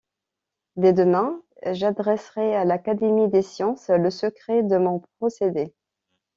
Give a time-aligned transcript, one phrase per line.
[0.77, 5.75] Dès demain, j’adresserai à l’Académie des Sciences le secret de mon procédé!